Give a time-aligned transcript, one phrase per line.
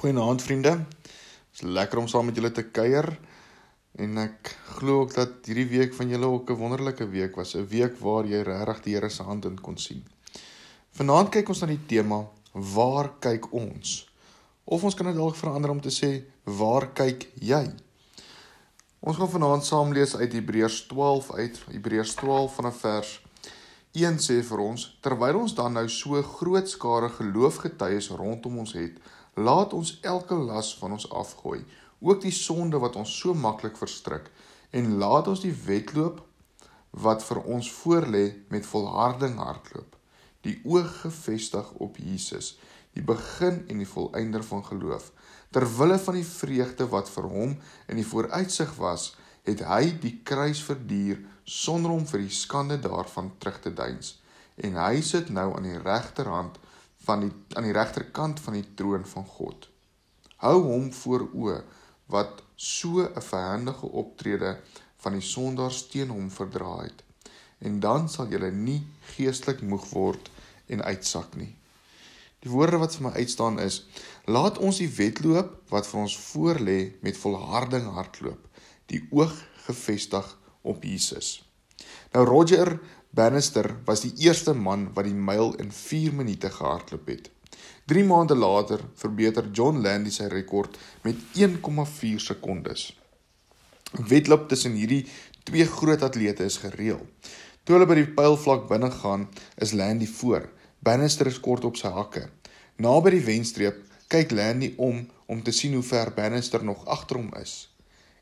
[0.00, 0.70] Goeienaand vriende.
[1.04, 3.04] Dit is lekker om saam met julle te kuier
[4.00, 7.66] en ek glo ook dat hierdie week van julle ook 'n wonderlike week was, 'n
[7.68, 10.02] week waar jy regtig die Here se hand in kon sien.
[10.96, 14.08] Vanaand kyk ons na die tema Waar kyk ons?
[14.64, 17.70] Of ons kan dit dalk verander om te sê Waar kyk jy?
[19.00, 23.20] Ons gaan vanaand saam lees uit Hebreërs 12 uit Hebreërs 12 vanaf vers
[23.92, 28.92] 1 sê vir ons terwyl ons dan nou so groot skare geloofgetuies rondom ons het
[29.40, 31.60] Laat ons elke las van ons afgooi,
[32.00, 34.28] ook die sonde wat ons so maklik verstrik,
[34.76, 36.20] en laat ons die wedloop
[37.04, 39.96] wat vir ons voorlê met volharding hardloop.
[40.44, 42.56] Die oog gefestig op Jesus,
[42.96, 45.10] die begin en die volëinder van geloof.
[45.50, 49.12] Ter wille van die vreugde wat vir hom in die vooruitsig was,
[49.46, 54.18] het hy die kruis verduur sonder om vir die skande daarvan terug te deins.
[54.60, 56.58] En hy sit nou aan die regterhand
[57.04, 59.68] van die aan die regterkant van die troon van God.
[60.44, 61.60] Hou hom voor oë
[62.12, 64.58] wat so 'n verhandige optrede
[64.96, 67.02] van die sondaars teen hom verdra het.
[67.58, 70.30] En dan sal jy nie geestelik moeg word
[70.66, 71.56] en uitsak nie.
[72.40, 73.86] Die woorde wat vir my uitstaan is:
[74.24, 78.48] Laat ons die wedloop wat vir ons voorlê met volharding hardloop,
[78.86, 79.34] die oog
[79.66, 81.44] gefestig op Jesus.
[82.12, 87.30] Nou Roger Bannister was die eerste man wat die myl in 4 minute gehardloop het.
[87.90, 92.84] 3 maande later verbeter John Landy sy rekord met 1,4 sekondes.
[93.90, 95.08] Wedloop tussen hierdie
[95.42, 97.00] twee groot atlete is gereël.
[97.64, 99.26] Toe hulle by die pylvlak binne gaan,
[99.58, 100.46] is Landy voor.
[100.78, 102.28] Bannister is kort op sy hakke.
[102.78, 107.18] Na by die wenstreep kyk Landy om om te sien hoe ver Bannister nog agter
[107.18, 107.74] hom is.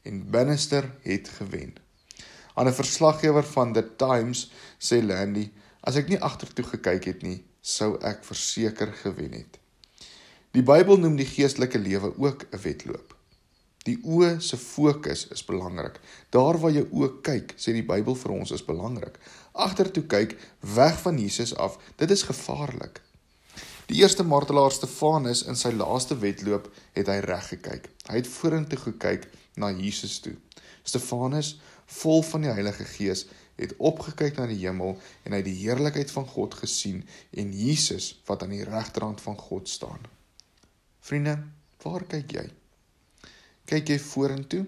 [0.09, 1.77] En Bannister het gewen.
[2.59, 7.45] Aan 'n verslaggewer van The Times sê Landy: "As ek nie agtertoe gekyk het nie,
[7.61, 9.59] sou ek verseker gewen het."
[10.51, 13.15] Die Bybel noem die geestelike lewe ook 'n wedloop.
[13.85, 16.01] Die oë se fokus is belangrik.
[16.31, 19.19] Daar waar jou oë kyk, sê die Bybel vir ons is belangrik.
[19.53, 23.01] Agtertoe kyk, weg van Jesus af, dit is gevaarlik.
[23.87, 27.89] Die eerste martelaar Stefanus in sy laaste wedloop het hy reg gekyk.
[28.09, 30.37] Hy het vorentoe gekyk na Jesus toe.
[30.83, 33.27] Stefanus vol van die Heilige Gees,
[33.59, 34.95] het opgekyk na die hemel
[35.27, 37.01] en hy die heerlikheid van God gesien
[37.35, 40.05] en Jesus wat aan die regterhand van God staan.
[41.03, 41.39] Vriende,
[41.83, 42.45] waar kyk jy?
[43.69, 44.63] Kyk jy vorentoe?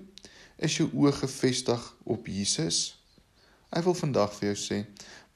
[0.61, 2.99] Is jou oë gefestig op Jesus?
[3.71, 4.81] Ek wil vandag vir jou sê,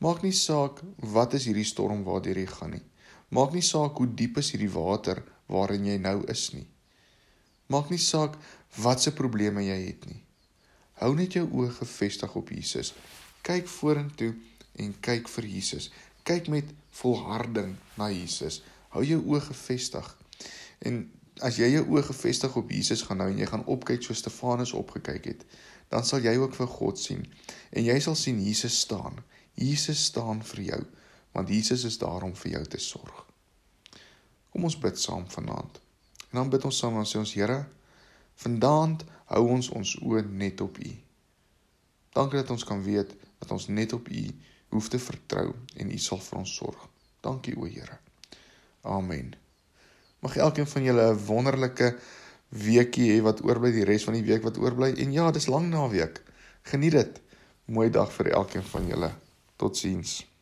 [0.02, 0.82] maak nie saak
[1.14, 2.84] wat is hierdie storm waardeur jy gaan nie.
[3.30, 6.66] Maak nie saak hoe diep is hierdie water waarin jy nou is nie.
[7.70, 8.36] Maak nie saak
[8.82, 10.23] watse probleme jy het nie.
[11.00, 12.92] Hou net jou oë gefestig op Jesus.
[13.44, 14.32] Kyk vorentoe
[14.80, 15.90] en kyk vir Jesus.
[16.26, 18.62] Kyk met volharding na Jesus.
[18.94, 20.06] Hou jou oë gefestig.
[20.86, 21.02] En
[21.42, 24.74] as jy jou oë gefestig op Jesus gaan nou en jy gaan opkyk so Stefanus
[24.78, 25.46] opgekyk het,
[25.90, 27.24] dan sal jy ook vir God sien
[27.74, 29.18] en jy sal sien Jesus staan.
[29.58, 30.82] Jesus staan vir jou
[31.34, 33.24] want Jesus is daar om vir jou te sorg.
[34.54, 35.80] Kom ons bid saam vanaand.
[36.30, 37.64] En dan bid ons saam en sê ons Here,
[38.34, 38.98] Vandaan
[39.30, 40.90] hou ons ons oë net op U.
[42.14, 44.24] Dankie dat ons kan weet dat ons net op U
[44.74, 46.88] hoef te vertrou en U sal vir ons sorg.
[47.24, 47.98] Dankie o Here.
[48.82, 49.34] Amen.
[50.20, 51.96] Mag elkeen van julle 'n wonderlike
[52.48, 55.68] weekie hê wat oorbly die res van die week wat oorbly en ja, dis lang
[55.70, 56.22] naweek.
[56.62, 57.20] Geniet dit.
[57.64, 59.10] Mooi dag vir elkeen van julle.
[59.56, 60.33] Totsiens.